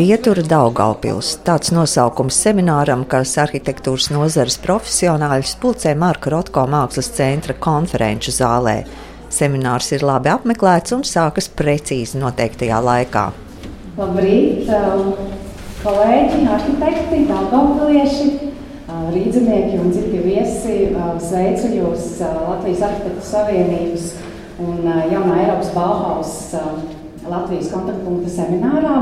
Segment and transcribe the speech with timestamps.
[0.00, 1.34] Pietura Daugaupils.
[1.44, 8.78] Tāds nosaukums semināram, kas arhitektūras nozares profesionāļus pulcē Marka Rotko mākslas centra konferenču zālē.
[9.28, 13.26] Seminārs ir labi apmeklēts un sākas precīzi noteiktajā laikā.
[14.00, 14.70] Labrīt,
[15.84, 18.30] kolēģi, arhitekti, daugaupilieši,
[19.12, 20.78] rīdzinieki un citi viesi.
[21.28, 24.10] Sveicu jūs Latvijas Arhitektu Savienības
[24.64, 24.82] un
[25.12, 26.34] Jaunā Eiropas Bauhaus
[27.30, 28.94] Latvijas kontaktpunkta seminārā.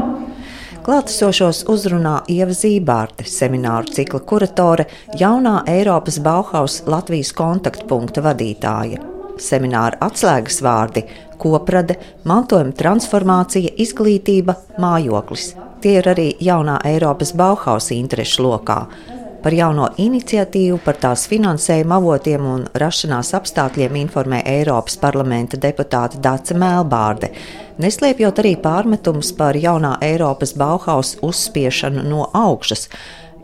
[0.84, 4.86] Klātesošos uzrunā Ieva Zībārte, semināru cikla kuratore,
[5.20, 9.00] jaunā Eiropas Bauhaus Latvijas kontaktpunkta vadītāja.
[9.40, 11.04] Semināra atslēgas vārdi-
[11.42, 15.54] koprade, mantojuma transformācija, izglītība, mājoklis.
[15.80, 18.86] Tie ir arī jaunā Eiropas Bauhaus interešu lokā.
[19.42, 26.56] Par jauno iniciatīvu, par tās finansējuma avotiem un rašanās apstākļiem informē Eiropas parlamenta deputāte Dāca
[26.58, 27.30] Mēlbārde,
[27.78, 32.88] neslēpjot arī pārmetumus par jaunā Eiropas Bauhaus uzspiešanu no augšas.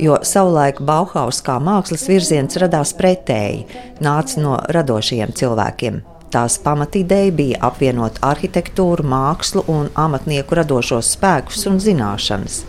[0.03, 3.63] Jo savulaik Bauhaus kā mākslas virziens radās pretēji,
[4.03, 6.03] nāca no radošajiem cilvēkiem.
[6.35, 12.65] Tās pamatīdeja bija apvienot arhitektūru, mākslu un amatnieku radošos spēkus un zināšanas.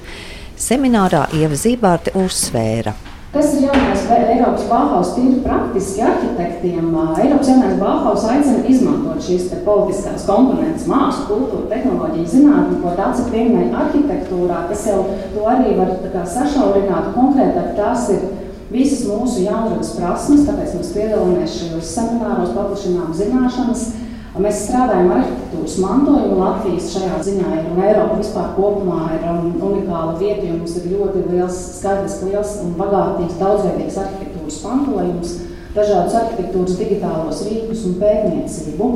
[0.61, 2.94] Seminārā Ieva Zībārte uzsvēra,
[3.36, 6.86] Tas ir jaunais Eiropas Bauhaus tīri praktiski arhitektiem.
[7.19, 13.27] Eiropas jaunais Bauhaus aicina izmantot šīs politiskās komponentes, mākslu, kultūru, tehnoloģiju, zinātni, ko tāds ir
[13.33, 15.02] pieminēja arhitektūrā, kas jau
[15.33, 17.73] to arī var kā, sašaurināt konkrētāk.
[17.75, 18.23] Tās ir
[18.72, 23.89] visas mūsu jaunradas prasmes, tāpēc mēs piedalāmies šajos semināros, paplašinām zināšanas.
[24.36, 26.38] Mēs strādājam ar arhitektūras mantojumu.
[26.41, 30.89] Latvijas šajā ziņā ir un Eiropa vispār kopumā ir um, unikāla vieta, jo mums ir
[30.92, 35.38] ļoti liels, skaitliski liels un bagātīgs, daudzveidīgs arhitektūras mantojums,
[35.77, 38.92] dažādus arhitektūras digitālos rīkus un pētniecību.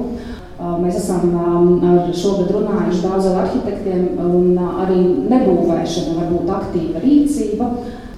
[0.59, 1.31] Mēs esam
[2.19, 4.99] šogad runājuši daudz ar arhitektiem, un arī
[5.31, 7.69] nebūvēšana var būt aktīva rīcība.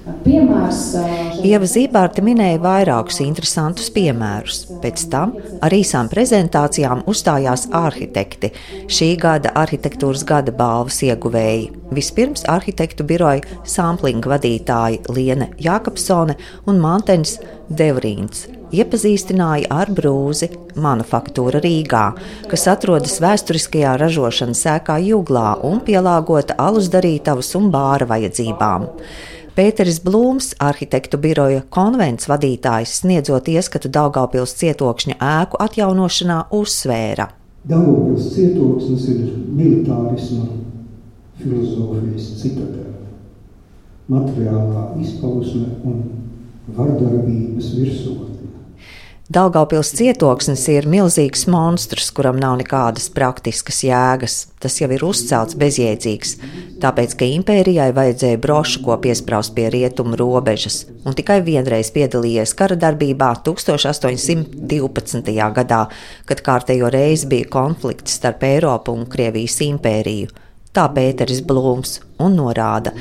[0.01, 0.79] Piemērs,
[1.45, 4.63] Ieva Zībārta minēja vairākus interesantus piemērus.
[4.81, 8.49] Pēc tam ar īsām prezentācijām uzstājās arhitekti,
[8.89, 11.69] šī gada arhitektūras gada balvas ieguvēji.
[11.93, 17.37] Vispirms arhitektu biroja samplinga vadītāji Liene Jākapsone un Mantenis
[17.69, 20.47] Devrīns iepazīstināja ar brūzi
[20.79, 22.05] manufaktūra Rīgā,
[22.51, 28.87] kas atrodas vēsturiskajā ražošanas sēkā Juglā un pielāgota alus darītavas un bāra vajadzībām.
[29.51, 37.25] Pēteris Blūms, arhitektu biroja konvents vadītājs, sniedzot ieskatu Daugaupils cietokšņa ēku atjaunošanā, uzsvēra.
[37.67, 39.19] Daugavpils cietoksnis ir
[39.51, 40.47] militārisma
[41.41, 43.11] filozofijas citadēla,
[44.15, 45.99] materiālā izpausme un
[46.77, 48.30] vardarbības virsotne.
[49.31, 54.33] Daugaupils cietoksnis ir milzīgs monstrs, kuram nav nekādas praktiskas jēgas.
[54.59, 56.33] Tas jau ir uzcelts bezjēdzīgs,
[56.83, 62.75] tāpēc, ka impērijai vajadzēja brošu, ko piesprāst pie rietumu robežas, un tikai vienreiz piedalījies kara
[62.81, 65.31] darbībā 1812.
[65.61, 65.81] gadā,
[66.27, 70.27] kad kārtējo reizi bija konflikts starp Eiropu un Krievijas impēriju.
[70.75, 72.91] Tā Pēteris Blūms norāda,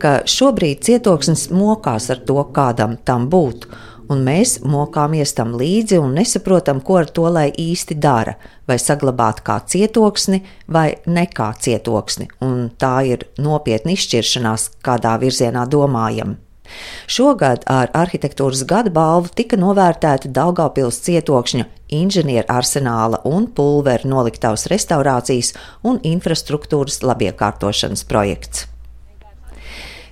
[0.00, 6.16] ka šobrīd cietoksnis mokās ar to, kādam tam būtu un mēs mokāmies tam līdzi un
[6.18, 8.36] nesaprotam, ko ar to lai īsti dara.
[8.68, 15.64] Vai saglabāt kā cietoksni, vai ne kā cietoksni, un tā ir nopietna izšķiršanās, kādā virzienā
[15.70, 16.36] domājam.
[17.08, 21.64] Šogad ar arhitektūras gada balvu tika novērtēta Daugavpils cietokšņa
[21.98, 25.54] inženieru arsenāla un pulveru noliktavas restaurācijas
[25.88, 28.68] un infrastruktūras labiekārtošanas projekts.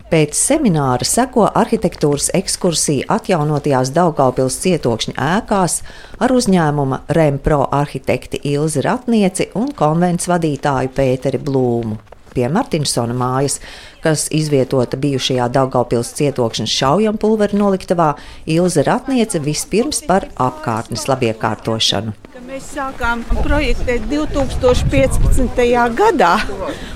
[0.07, 5.81] Pēc semināra seko arhitektūras ekskursija atjaunotajās Daugaupils cietokšņa ēkās
[6.23, 11.99] ar uzņēmuma Rempro arhitekti Ilzi Ratnieci un konvents vadītāju Pēteri Blūmu.
[12.37, 13.57] Pie Martinsona mājas,
[14.05, 18.13] kas izvietota bijušajā Daugaupils cietokšņa šaujampulveru noliktavā,
[18.47, 22.13] Ilze Ratniece vispirms par apkārtnes labiekārtošanu.
[22.47, 25.65] Mēs sākām projektēt 2015.
[25.99, 26.35] gadā.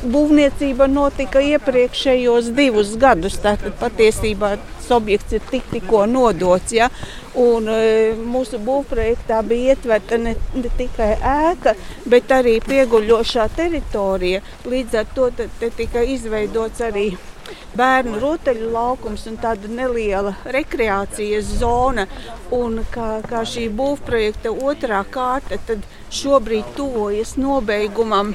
[0.05, 3.41] Būvniecība notika iepriekšējos divus gadus.
[3.43, 4.55] Tātad patiesībā
[4.95, 6.75] objekts ir tik, tikko nodots.
[6.77, 6.91] Ja?
[7.41, 11.77] Un, e, mūsu būvprojektā bija ietverta ne, ne tikai ēka,
[12.11, 14.45] bet arī pieguļošā teritorija.
[14.71, 15.31] Līdz ar to
[15.79, 17.11] tika izveidots arī
[17.79, 22.07] bērnu rotaļu laukums un tāda neliela rekreācijas zona.
[22.55, 28.35] Un kā, kā šī būvprojekta otrā kārta, tad šobrīd tuvojas nobeigumam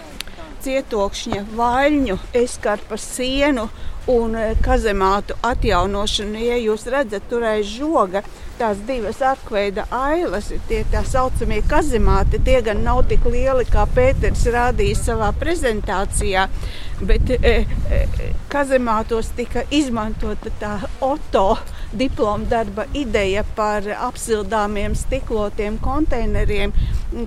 [0.65, 3.67] cietokšņa vaļņu, eskarpa sienu
[4.11, 6.41] un eh, kazemātu atjaunošanu.
[6.45, 8.23] Ja jūs redzat, tur aiz žoga
[8.59, 14.45] tās divas arkveida ailas, tie tā saucamie kazemāti, tie gan nav tik lieli, kā Pēters
[14.53, 16.47] rādīja savā prezentācijā,
[17.03, 17.55] bet e,
[17.91, 21.49] e, kazemātos tika izmantota tā oto
[21.93, 26.73] diploma darba ideja par apsildāmiem stiklotiem konteineriem,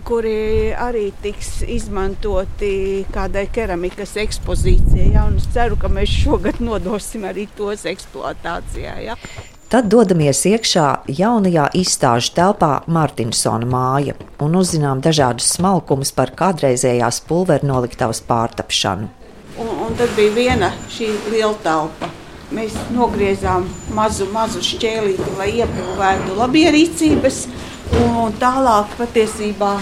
[0.04, 5.12] kuri arī tiks izmantoti kādai keramikas ekspozīcijai.
[5.14, 5.28] Ja?
[5.36, 8.98] Es ceru, ka mēs šogad nodosim arī tos eksploatācijā.
[9.04, 9.16] Ja?
[9.68, 17.68] Tad dodamies iekšā jaunajā izstāžu telpā Mārtiņsona māja un uzzinām dažādus smalkumus par kādreizējās pulveru
[17.68, 19.10] noliktavas pārtapšanu.
[19.58, 22.08] Un, un tad bija viena šī liela telpa
[22.48, 27.40] Mēs nogriezām mazu, mazu šķēlīti, lai iepilvētu labierīcības,
[28.00, 29.74] un tālāk patiesībā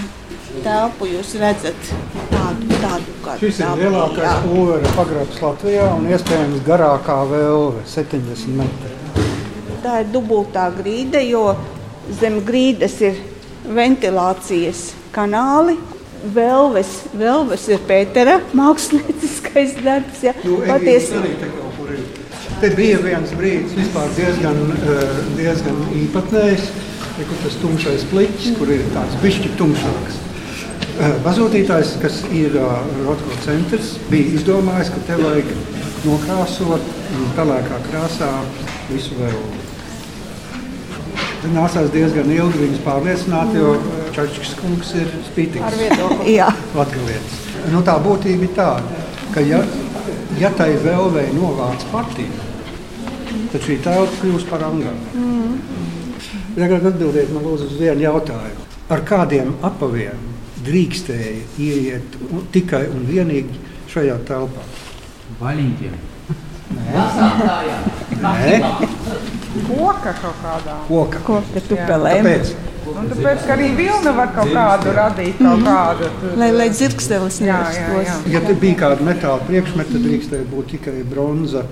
[0.64, 1.92] telpu jūs redzat
[2.32, 8.94] tādu, tādu kā Šis ir lielākais pulvera pagrabs Latvijā un iespējams garākā vēlve- 70 metri.
[9.84, 11.54] Tā ir dubultā grīda, jo
[12.18, 13.20] zem grīdas ir
[13.62, 15.76] ventilācijas kanāli.
[16.34, 20.24] Vēlves, vēlves ir Pētera mākslinieckais darbs.
[20.26, 20.34] Ja.
[20.42, 21.62] Nu, Patiesībā
[22.56, 25.00] Te bija viens brīdis, vispār diezgan, eh,
[25.36, 26.70] diezgan īpatnējs,
[27.18, 30.16] kur tas tumšais pliķis, kur ir tāds bišķi tumšāks.
[30.96, 35.52] Eh, Bazūtītājs, kas ir eh, Rotko centrs, bija izdomājis, ka te vajag
[36.06, 36.88] nokrāsot
[37.36, 38.32] pelēkā krāsā
[38.88, 39.44] visu vēlu.
[41.42, 43.76] Tad nācās diezgan ilgi viņus pārliecināt, jo
[44.16, 45.68] Čačkas kungs ir spītīgs.
[45.68, 46.38] Ar viedokli.
[46.38, 46.48] Jā.
[46.72, 47.36] Latgalietis.
[47.68, 49.04] Nu, tā būtība ir tāda,
[49.36, 49.60] ka ja,
[50.40, 52.45] ja tai vēlvei novāc partiju,
[53.52, 55.10] tad šī telpa kļūst par angāru.
[55.14, 55.58] Mm.
[56.56, 58.66] Tagad atbildiet man lūdzu uz vienu jautājumu.
[58.92, 60.20] Ar kādiem apaviem
[60.66, 62.18] drīkstēja ieiet
[62.54, 63.58] tikai un vienīgi
[63.92, 64.64] šajā telpā?
[65.40, 65.96] Vaļņiem.
[68.22, 68.60] Nē.
[69.66, 70.78] Koka kaut kādā.
[70.88, 71.20] Koka.
[71.26, 72.26] Koka tupelēm.
[72.26, 72.54] Kāpēc?
[72.86, 76.10] Un tāpēc, ka arī vilna var kaut kādu radīt, kaut kādu.
[76.38, 78.28] Lai, lai dzirkstelis nerastos.
[78.30, 81.66] Ja te bija kāda metāla priekšmeta, tad drīkstēja būt tikai bronza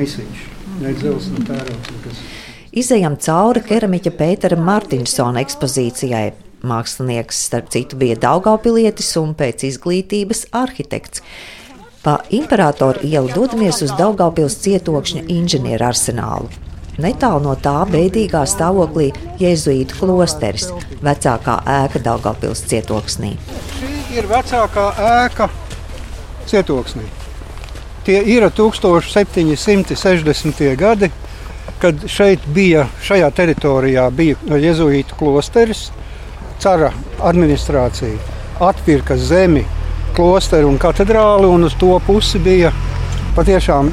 [0.00, 0.53] misiņš.
[0.80, 1.92] Ne dzels un tērauds.
[1.94, 2.22] nekas.
[2.74, 6.32] Izejam cauri keramiķa Pētera Martinsona ekspozīcijai.
[6.64, 11.22] Mākslinieks, starp citu, bija Daugaupilietis un pēc izglītības arhitekts.
[12.02, 16.50] Pa imperatoru ielu dodamies uz Daugaupils cietokšņa inženieru arsenālu.
[16.98, 19.10] Netālu no tā bēdīgā stāvoklī
[19.42, 20.68] Jēzuītu klosteris,
[21.04, 23.34] vecākā ēka Daugaupils cietoksnī.
[23.78, 25.50] Šī ir vecākā ēka
[26.50, 27.23] cietoksnī.
[28.04, 30.76] Tie ir 1760.
[30.76, 31.08] gadi,
[31.80, 35.90] kad šeit bija, šajā teritorijā bija jēzuītu klosteris,
[36.60, 36.92] cara
[37.24, 38.18] administrācija
[38.60, 39.64] atpirka zemi,
[40.16, 42.72] klosteru un katedrāli, un uz to pusi bija
[43.36, 43.90] patiešām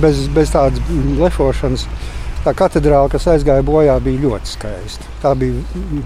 [0.00, 0.80] bez, bez tādas
[1.20, 1.86] lefošanas.
[2.44, 5.06] Tā katedrāle, kas aizgāja bojā, bija ļoti skaista.
[5.22, 5.62] Tā bija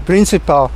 [0.07, 0.69] principā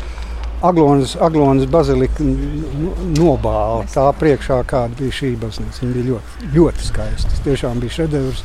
[0.64, 5.84] Aglonas, Aglonas bazilika nobāla tā priekšā, kāda bija šī baznīca.
[5.84, 7.34] Viņa bija ļoti, ļoti skaista.
[7.34, 8.44] Tas tiešām bija šedevrs,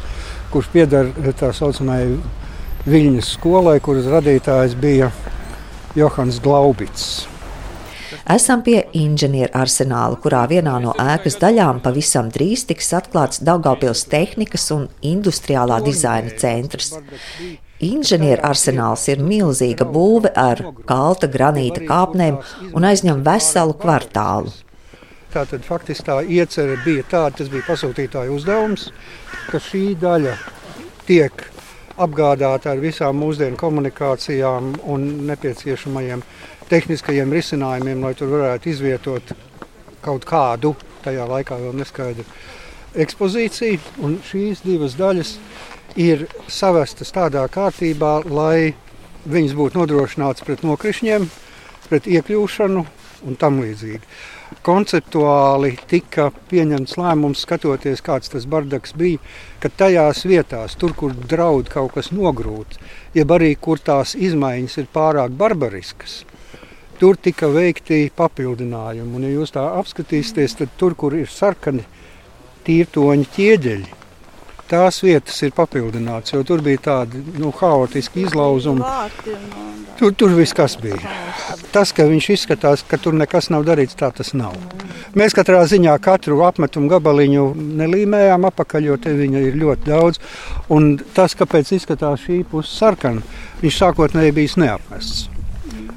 [0.53, 2.19] kurš pieder tā saucamajai
[2.89, 5.11] Viļņas skolai, kuras radītājs bija
[5.99, 7.27] Johans Glaubits.
[8.29, 14.71] Esam pie inženieru arsenāla, kurā vienā no ēkas daļām pavisam drīz tiks atklāts Daugaupils tehnikas
[14.75, 16.95] un industriālā dizaina centrs.
[17.79, 22.41] Inženieru arsenāls ir milzīga būve ar kalta granīta kāpnēm
[22.75, 24.51] un aizņem veselu kvartālu.
[25.31, 28.89] Tātad faktiski tā iecerē bija tāda, tas bija pasūtītāja uzdevums,
[29.53, 30.35] ka šī daļa
[31.07, 31.45] tiek
[32.01, 36.25] apgādāta ar visām mūsdienu komunikācijām un nepieciešamajiem
[36.69, 39.35] tehniskajiem risinājumiem, lai tur varētu izvietot
[40.03, 40.75] kaut kādu
[41.05, 42.27] tajā laikā vēl neskaidru
[42.99, 43.79] ekspozīciju.
[44.03, 45.37] Un šīs divas daļas
[45.97, 48.75] ir savestas tādā kārtībā, lai
[49.29, 51.29] viņas būtu nodrošinātas pret nokrišņiem,
[51.89, 52.85] pret iekļūšanu
[53.27, 54.01] un tam līdzīgi.
[54.65, 59.21] Konceptuāli tika pieņemts lēmums, skatoties, kāds tas bardaks bija,
[59.61, 62.79] ka tajās vietās, tur, kur draud kaut kas nogrūt,
[63.17, 66.23] jeb arī kur tās izmaiņas ir pārāk barbariskas,
[66.99, 69.15] tur tika veikti papildinājumi.
[69.19, 71.85] Un, ja jūs tā apskatīsieties, tad tur, kur ir sarkani
[72.67, 73.99] tīrtoņi ķieģeļi,
[74.71, 78.85] tās vietas ir papildināts, jo tur bija tādi nu, haotiski izlauzumi.
[79.99, 80.99] Tur, tur viss bija.
[81.75, 84.55] Tas, ka viņš izskatās, ka tur nekas nav darīts, tā tas nav.
[85.19, 87.47] Mēs katrā ziņā katru apmetumu gabaliņu
[87.81, 90.21] nelīmējām apakaļ, jo te viņa ir ļoti daudz.
[90.75, 93.25] Un tas, kāpēc izskatās šī puse sarkana,
[93.65, 95.38] viņš sākotnēji bijis neapmests.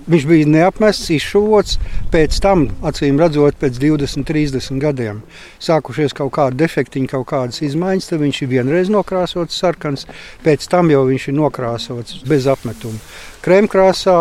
[0.09, 1.77] Viņš bija neapmests, izšuvots.
[2.13, 5.21] Pēc tam, acīm redzot, pēc 20, 30 gadiem,
[5.61, 8.09] sākušies kaut kādi defektiņi, kaut kādas izmaiņas.
[8.09, 10.07] Tad viņš ir vienreiz nokrāsots sarkans,
[10.45, 12.97] pēc tam jau viņš ir nokrāsots bez apmetuma.
[13.45, 14.17] Krēmkrāsā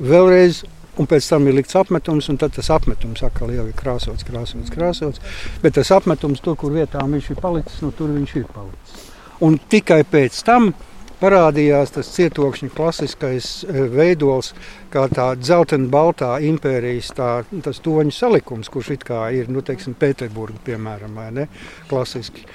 [0.00, 0.64] vēlreiz.
[0.98, 5.22] Un pēc tam ir likts apmetums, un tad tas apmetums atkal ir krāsots, krāsots, krāsots.
[5.62, 9.04] Bet tas apmetums, tur, kur vietā viņš ir palicis, nu, tur viņš ir palicis.
[9.46, 10.72] Un tikai pēc tam
[11.20, 14.52] parādījās tas cietokšņa klasiskais e, veidols,
[14.92, 17.30] kā tā dzeltena-baltā impērijas tā,
[17.64, 21.46] tas toņu salikums, kurš it kā ir nu, teiksim, Pēterburga, piemēram, vai ne,
[21.90, 22.46] klasiski.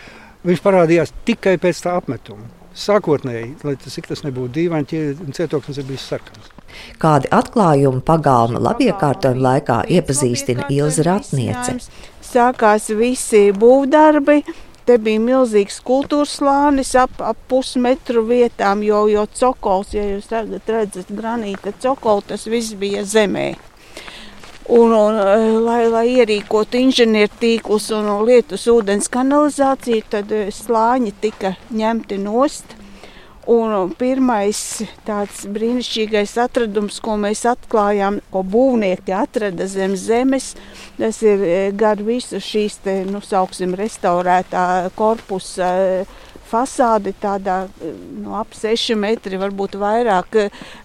[0.43, 2.49] Viņš parādījās tikai pēc tā apmetuma.
[2.73, 5.03] Sākotnēji, lai tas, tas nebūtu dīvaini,
[5.37, 6.49] cietoksnis ir bijis sarkans.
[7.01, 11.77] Kādi atklājumi pagalma labiekārtojuma laikā iepazīstina Ilza Ratniece.
[12.25, 14.39] Sākās visi būvdarbi,
[14.83, 20.67] Te bija milzīgs kultūras slānis ap, ap pusmetru vietām, jo, jo cokols, ja jūs tagad
[20.67, 23.53] redzat granīta cokolu, tas viss bija zemē.
[24.67, 31.55] Un, un, eh, lai, lai ierīkotu inženiertīklus un lietus ūdens kanalizāciju, tad eh, slāņi tika
[31.71, 32.75] ņemti nost.
[33.43, 34.57] Un pirmais
[35.03, 40.53] tāds brīnišķīgais atradums, ko mēs atklājām, ko būvnieki atrada zem zemes,
[40.95, 45.73] tas ir eh, gar visu šīs te, nu, sauksim, restaurētā korpusa
[46.53, 50.37] fasādi tādā nu, ap 6 metri, varbūt vairāk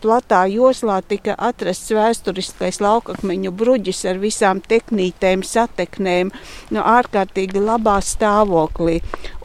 [0.03, 6.33] platā joslā tika atrasts vēsturiskais laukakmeņu bruģis ar visām teknītēm, sateknēm,
[6.73, 8.99] nu, ārkārtīgi labā stāvoklī.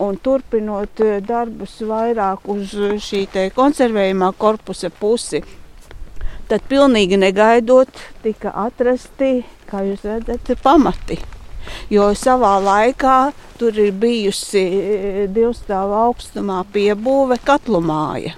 [0.03, 3.25] Un turpinot eh, darbus vairāk uz šī
[3.55, 5.43] konservējumā korpusa pusi,
[6.49, 9.35] tad pilnīgi negaidot tika atrasti,
[9.69, 11.21] kā jūs redzat, pamati.
[11.93, 13.17] Jo savā laikā
[13.59, 18.37] tur ir bijusi e, divstāvu augstumā piebūve katlu māja.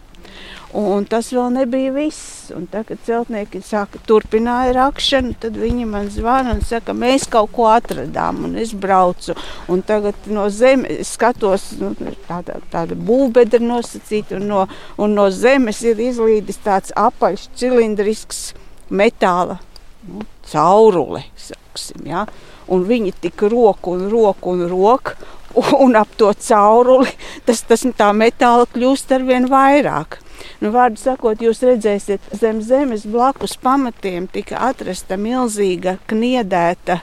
[0.75, 2.49] Un tas vēl nebija viss.
[2.51, 7.53] Un tā, kad celtnieki sāka turpināja rakšanu, tad viņi man zvana un saka, mēs kaut
[7.55, 8.41] ko atradām.
[8.49, 9.37] Un es braucu.
[9.71, 11.93] Un tagad no zemes skatos, nu,
[12.27, 14.65] tāda, tāda būvbedra nosacīta, un no,
[14.99, 18.43] un no zemes ir izlīdis tāds apaļš, cilindrisks
[18.91, 19.61] metāla
[20.07, 21.23] nu, caurule.
[21.39, 22.25] Saksim, ja?
[22.71, 25.17] un viņi tik roku un roku un roku.
[25.55, 27.13] Un ap to cauruli
[27.47, 30.17] tas, tas tā metāla kļūst ar vien vairāk.
[30.59, 36.99] Nu, vārdu sakot, jūs redzēsiet, zem zemes blakus pamatiem tika atrasta milzīga kniedēta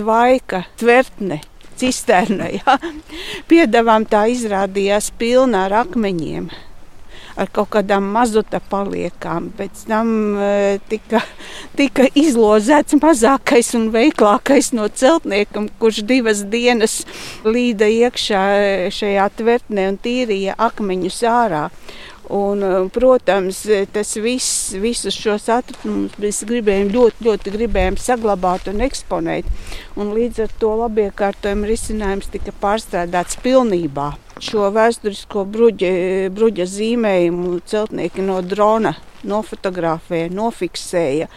[0.00, 1.42] tvaika tvertne,
[1.76, 2.48] cisterna.
[2.56, 2.78] Ja?
[3.52, 6.48] Piedāvām tā izrādījās pilna ar akmeņiem
[7.36, 9.50] ar kaut kādām mazuta paliekām.
[9.58, 11.22] Pēc tam uh, tika,
[11.78, 17.00] tika izlozēts mazākais un veiklākais no celtniekam, kurš divas dienas
[17.44, 18.44] līda iekšā
[18.94, 21.68] šajā tvertnē un tīrīja akmeņus ārā.
[22.30, 28.84] Un, eh, protams, tas viss, visus šos atradumus mēs gribējām ļoti, ļoti gribējām saglabāt un
[28.86, 29.48] eksponēt.
[29.98, 34.12] Un līdz ar to labiekārtojuma risinājums tika pārstrādāts pilnībā.
[34.40, 35.90] Šo vēsturisko bruģa,
[36.32, 38.94] bruģa zīmējumu celtnieki no drona
[39.26, 41.28] nofotografēja, nofiksēja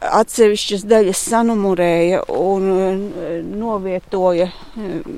[0.00, 5.12] atsevišķas daļas sanumurēja un eh, novietoja eh,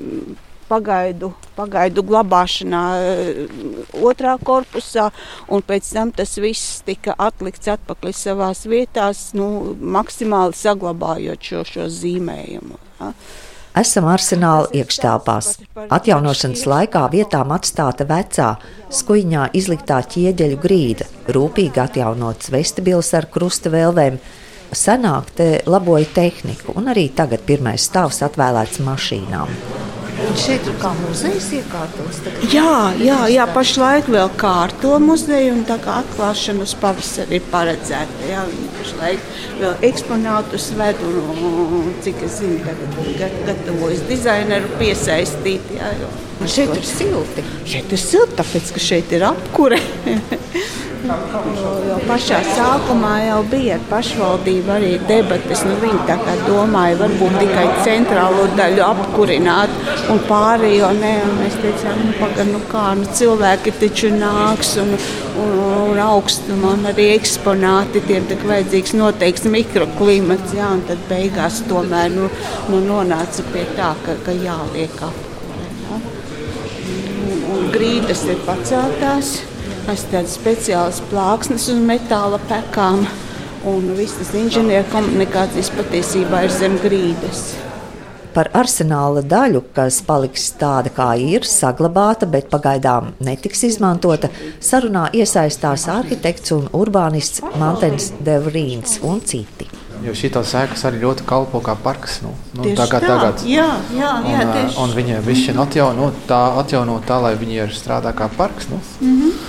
[0.69, 3.43] pagaidu, pagaidu glabāšanā eh,
[3.99, 5.09] otrā korpusā,
[5.49, 11.91] un pēc tam tas viss tika atlikts atpakaļ savās vietās, nu, maksimāli saglabājot šo, šo
[11.99, 12.81] zīmējumu.
[12.99, 13.13] Ja.
[13.79, 15.53] Esam arsenāla iekštelpās.
[15.93, 18.49] Atjaunošanas laikā vietām atstāta vecā,
[18.91, 24.17] skuiņā izliktā ķieģeļu grīda, rūpīgi atjaunots vestibils ar krusta vēlvēm.
[24.73, 29.88] Senāk te laboja tehniku, un arī tagad pirmais stāvs atvēlēts mašīnām.
[30.19, 32.19] Un šeit ir kā muzejs iekārtots.
[32.25, 32.45] Tagad.
[32.53, 38.25] Jā, jā, jā, pašlaik vēl kārto muzeju un tā kā atklāšana uz pavasari ir paredzēta.
[38.29, 39.29] Jā, viņi pašlaik
[39.61, 41.21] vēl eksponātus ved un,
[41.79, 45.71] un cik es zinu, tagad gatavojas dizaineru piesaistīt.
[45.77, 46.11] Jā, jo.
[46.39, 47.47] Un šeit ir silti.
[47.67, 49.81] Šeit ir silti, tāpēc, ka šeit ir apkure.
[50.99, 55.61] Jo, jo pašā sākumā jau bija ar pašvaldību arī debatas.
[55.63, 59.71] Nu, viņi tā kā domāja, varbūt tikai centrālo daļu apkurināt
[60.11, 61.13] un pārējo nē.
[61.23, 64.91] Un mēs teicām, nu, pagaid, nu kā, nu, cilvēki taču nāks un,
[65.39, 65.53] un,
[65.85, 68.03] un augstuma un arī eksponāti.
[68.09, 70.57] Tiem tik vajadzīgs noteikts mikroklimats.
[70.57, 72.27] Jā, un tad beigās tomēr nu,
[72.73, 75.71] nu, nonāca pie tā, ka, ka jāliek apkure.
[75.85, 76.01] Ja?
[77.55, 79.37] Un grīdas ir paceltās.
[79.89, 82.99] Es tādu speciālas plāksnes uz metāla pekām,
[83.65, 87.55] un visas inženieru komunikācijas patiesībā ir zem grīdas.
[88.35, 94.29] Par arsenāla daļu, kas paliks tāda kā ir, saglabāta, bet pagaidām netiks izmantota,
[94.61, 99.65] sarunā iesaistās arhitekts un urbānists Mantens Devrīns un citi.
[100.05, 102.21] Jo šīs sēklas arī ļoti kalpo kā parks.
[102.23, 103.07] Nu, nu, Tieši tagad, tā.
[103.15, 103.41] tagad.
[103.49, 104.77] Jā, jā, jā, un, tieši.
[104.85, 108.69] un viņi visi atjauno tā, atjauno tā, lai viņi ir strādā kā parks.
[108.69, 108.77] Nu.
[109.01, 109.23] Mm Mhm.
[109.25, 109.48] -hmm.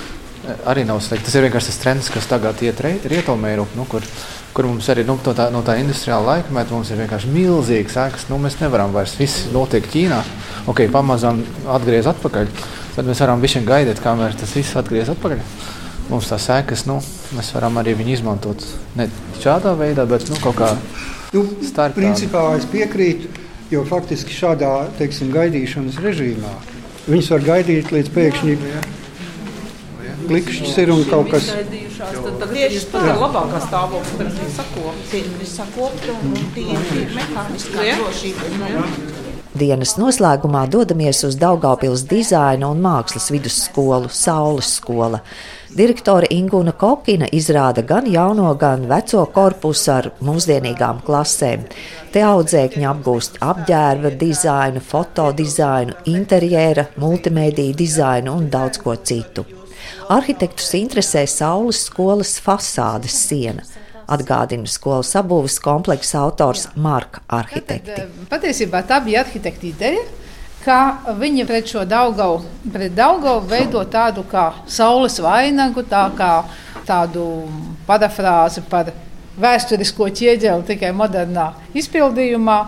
[0.65, 1.27] Arī nav slikti.
[1.27, 4.05] Tas ir vienkārši tas trends, kas tagad iet rietumē, nu, kur,
[4.55, 8.25] kur mums arī nu, no, tā, no tā industriāla laikmeta mums ir vienkārši milzīgs sēklas.
[8.31, 10.21] Nu, mēs nevaram vairs viss notiek Ķīnā.
[10.71, 12.49] Ok, pamazām atgriez atpakaļ.
[12.95, 15.45] Tad mēs varam visiem gaidīt, kamēr tas viss atgriez atpakaļ.
[16.09, 16.97] Mums tā sēkas, nu,
[17.37, 18.65] mēs varam arī viņu izmantot
[18.99, 19.07] ne
[19.39, 20.73] šādā veidā, bet nu, kaut kā
[21.31, 23.29] Nu, starp principā es piekrītu,
[23.71, 26.51] jo faktiski šādā teiksim, gaidīšanas režīmā
[27.05, 28.55] viņus var gaidīt līdz pēkšņi
[30.31, 31.51] klikšķis ir un kaut kas.
[31.51, 35.07] Tieši tā ir labākā stāvokļa, kad viņi sakopta.
[35.11, 39.21] Tie ir sakopti un tie ir mehāniskā drošība.
[39.51, 45.19] Dienas noslēgumā dodamies uz Daugavpils dizaina un mākslas vidusskolu Saules skola.
[45.75, 51.67] Direktore Ingūna Kokina izrāda gan jauno, gan veco korpusu ar mūsdienīgām klasēm.
[52.15, 59.60] Te audzēkņi apgūst apģērba dizainu, fotodizainu, interjera, multimediju dizainu un daudz ko citu.
[60.11, 63.63] Arhitektus interesē Saules skolas fasādes siena.
[64.11, 68.09] Atgādina skolas apbūves kompleksa autors Marka Arhitekti.
[68.27, 70.01] Patiesībā tā bija arhitekta ideja,
[70.65, 70.79] ka
[71.15, 72.41] viņi pret šo Daugavu,
[72.73, 76.33] pret Daugavu veido tādu kā saules vainagu, tā kā
[76.89, 77.47] tādu
[77.87, 78.91] parafrāzi par
[79.39, 82.59] vēsturisko ķieģeli tikai modernā izpildījumā.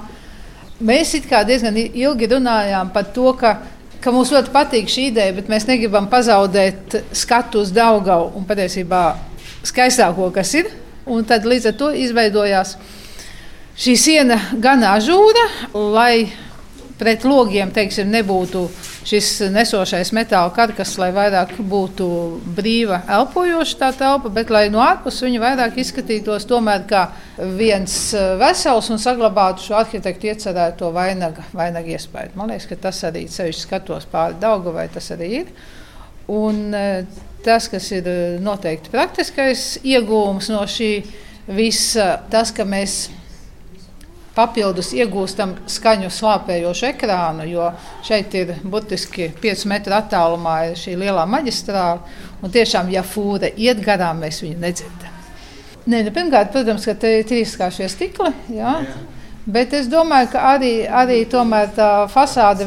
[0.79, 3.57] Mēs it kā diezgan ilgi runājām par to, ka,
[4.03, 9.03] ka mums ļoti patīk šī ideja, bet mēs negribam pazaudēt skatu uz Daugavu un patiesībā
[9.63, 10.72] skaistāko, kas ir.
[11.07, 12.77] Un tad līdz ar to izveidojās
[13.79, 16.29] šī siena gan ažūra, lai
[17.00, 18.63] pret logiem teiksim, nebūtu
[19.07, 22.07] šis nesošais metāla karkas, lai vairāk būtu
[22.55, 27.03] brīva elpojoša tā telpa, bet lai no ārpuses viņa vairāk izskatītos tomēr kā
[27.57, 32.35] viens eh, vesels un saglabātu šo arhitektu iecerēto vainaga, vainaga iespēju.
[32.39, 35.51] Man liekas, ka tas arī sevišķi skatos pāri Daugu, vai tas arī ir.
[36.31, 37.03] Un, eh,
[37.43, 40.93] tas, kas ir eh, noteikti praktiskais iegūms no šī
[41.51, 43.09] visa, tas, ka mēs
[44.35, 47.69] papildus iegūstam skaņu slāpējošu ekrānu, jo
[48.05, 51.99] šeit ir burtiski 5 metru attālumā šī lielā maģistrāla.
[52.43, 55.13] Un tiešām, ja fūra iet garām, mēs viņu nedzirdam.
[55.84, 58.31] Nē, nu, pirmkārt, protams, ka te ir trīskāršie stikli.
[58.55, 58.77] Jā.
[59.45, 62.63] Bet es domāju, ka arī, arī tā fasāde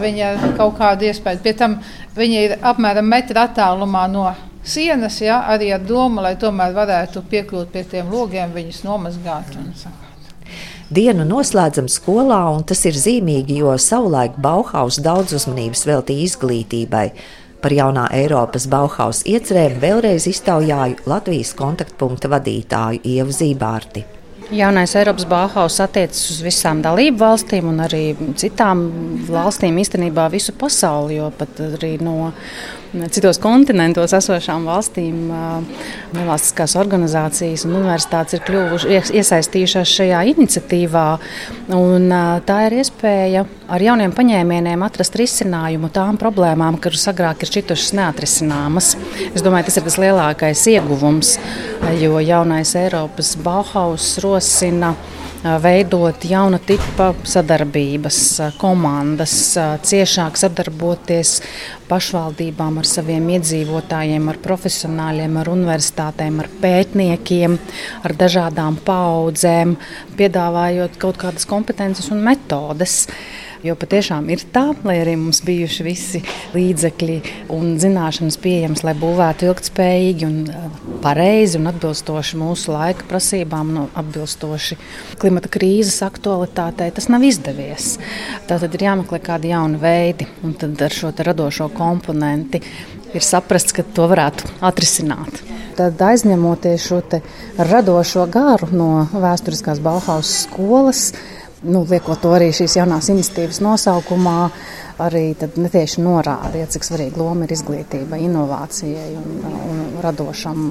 [0.56, 1.40] kaut kāda iespēja.
[1.42, 1.78] Pie tam
[2.16, 4.28] viņa ir apmēram metra attālumā no
[4.62, 9.56] sienas, jā, arī ar domu, lai tomēr varētu piekļūt pie tiem logiem, viņus nomazgāt.
[9.56, 10.05] Un, sakot.
[10.86, 17.08] Dienu noslēdzam skolā, un tas ir zīmīgi, jo savulaik Bauhaus daudz uzmanības veltīja izglītībai.
[17.58, 24.04] Par jaunā Eiropas Bauhaus iecerēm vēlreiz iztaujāju Latvijas kontaktpunkta vadītāju Ievu Zībārti.
[24.54, 28.04] Jaunais Eiropas Bauhaus attiecas uz visām dalību valstīm un arī
[28.38, 28.86] citām
[29.26, 32.30] valstīm, īstenībā visu pasauli, jo pat arī no
[33.12, 35.28] citos kontinentos esošām valstīm
[36.16, 41.06] nevalstiskās organizācijas un universitātes ir kļuvušas iesaistījušās šajā iniciatīvā.
[41.76, 42.08] Un,
[42.48, 48.94] tā ir iespēja ar jauniem paņēmieniem atrast risinājumu tām problēmām, kuras agrāk ir šķitušas neatrisināmas.
[49.32, 51.36] Es domāju, tas ir tas lielākais ieguvums,
[52.00, 54.94] jo jaunais Eiropas Bauhaus rosina
[55.62, 58.18] veidot jauna tipa sadarbības,
[58.58, 59.34] komandas,
[59.86, 61.38] ciešāk sadarboties
[61.90, 67.56] pašvaldībām ar saviem iedzīvotājiem, ar profesionāļiem, ar universitātēm, ar pētniekiem,
[68.06, 69.76] ar dažādām paudzēm,
[70.18, 73.04] piedāvājot kaut kādas kompetences un metodes.
[73.64, 76.20] Jo patiešām ir tā, lai arī mums bijuši visi
[76.52, 77.16] līdzekļi
[77.56, 80.36] un zināšanas pieejamas, lai būvētu ilgspējīgi un
[81.04, 84.78] pareizi un atbilstoši mūsu laika prasībām, un atbilstoši
[85.20, 87.96] klimata krīzes aktualitātei, tas nav izdevies.
[88.50, 92.60] Tātad ir jāmeklē kādi jauni veidi, un tad ar šo radošo komponenti
[93.16, 95.40] ir saprasts, ka to varētu atrisināt.
[95.76, 97.00] Tad aizņemoties šo
[97.60, 101.10] radošo garu no vēsturiskās Bauhaus skolas,
[101.64, 104.38] nu, liekot to arī šīs jaunās iniciatīvas nosaukumā,
[105.06, 110.70] arī netieši norādīja, cik svarīga loma ir izglītība, inovācijai un, un radošam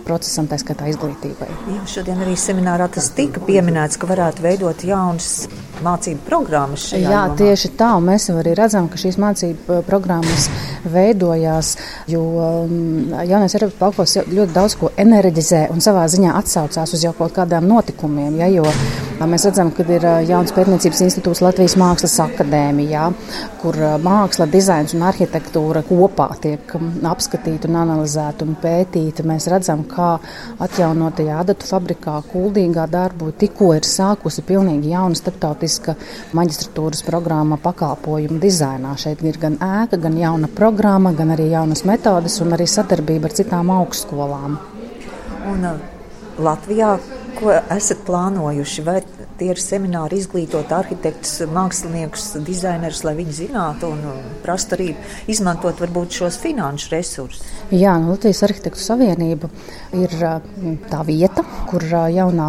[0.00, 1.48] procesam, tā skaitā izglītībai.
[1.74, 5.28] Jā, šodien arī seminārā tas tika pieminēts, ka varētu veidot jaunas
[5.84, 6.88] mācību programmas.
[6.94, 7.36] Jā, jomā.
[7.38, 10.48] tieši tā, un mēs arī redzam, ka šīs mācību programmas
[10.90, 11.74] veidojās,
[12.10, 12.24] jo
[13.28, 17.68] jaunais Eiropas Balkos ļoti daudz ko enerģizē un savā ziņā atsaucās uz jau kaut kādām
[17.70, 18.40] notikumiem.
[18.40, 18.66] Ja, jo
[19.20, 23.02] Mēs redzam, ka ir jauns pētniecības institūts Latvijas Mākslas akadēmijā,
[23.60, 26.72] kur māksla, dizains un arhitektūra kopā tiek
[27.04, 29.26] apskatīta un analizēta un pētīta.
[29.28, 30.14] Mēs redzam, kā
[30.64, 35.98] atjaunotajā adatu fabrikā Kuldīgā darbu tikko ir sākusi pilnīgi jauna starptautiska
[36.40, 38.96] maģistratūras programma pakalpojumu dizainā.
[38.96, 43.36] Šeit ir gan ēka, gan jauna programma, gan arī jaunas metodes un arī sadarbība ar
[43.36, 44.56] citām augstskolām.
[45.52, 45.72] Un
[46.40, 46.94] Latvijā,
[47.38, 48.84] ko esat plānojuši?
[48.86, 49.00] Vai
[49.40, 54.90] tie ir semināri izglītot arhitektus, māksliniekus, dizainerus, lai viņi zinātu un prastu arī
[55.30, 57.46] izmantot varbūt šos finanšu resursus?
[57.70, 59.46] Jā, no nu, Latvijas Arhitektu Savienība
[59.94, 60.10] ir
[60.90, 62.48] tā vieta, kur jaunā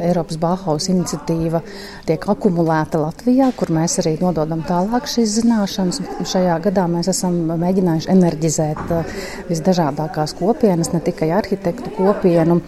[0.00, 1.60] Eiropas Bauhaus iniciatīva
[2.08, 6.00] tiek akumulēta Latvijā, kur mēs arī nododam tālāk šīs zināšanas.
[6.32, 8.94] Šajā gadā mēs esam mēģinājuši enerģizēt
[9.50, 12.62] visdažādākās kopienas, ne tikai arhitektu kopienu,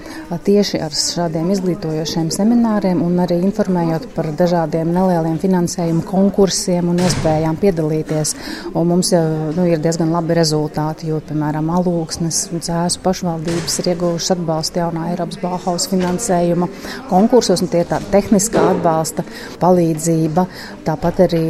[0.47, 7.59] tieši ar šādiem izglītojošiem semināriem un arī informējot par dažādiem nelieliem finansējuma konkursiem un iespējām
[7.61, 8.35] piedalīties.
[8.77, 9.23] Un mums jau
[9.57, 15.11] nu, ir diezgan labi rezultāti, jo, piemēram, Alūksnes un Cēsu pašvaldības ir ieguvušas atbalstu jaunā
[15.13, 16.71] Eiropas Bauhaus finansējuma
[17.11, 19.27] konkursos, un tie ir tāda tehniskā atbalsta
[19.63, 20.47] palīdzība.
[20.87, 21.45] Tāpat arī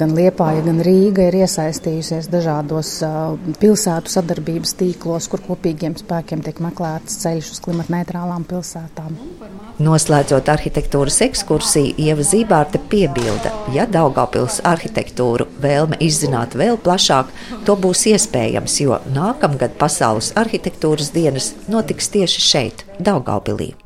[0.00, 2.96] gan Liepāja, gan Rīga ir iesaistījusies dažādos
[3.62, 8.97] pilsētu sadarbības tīklos, kur kopīgiem spēkiem tiek meklēts ceļš uz klimatneitrālām pilsētām.
[9.78, 17.30] Noslēdzot arhitektūras ekskursiju, Ieva Zībārte piebilda, ja Daugavpils arhitektūru vēlme izzināt vēl plašāk,
[17.66, 23.76] to būs iespējams, jo nākamgad Pasaules arhitektūras dienas notiks tieši šeit, Daugavpilī.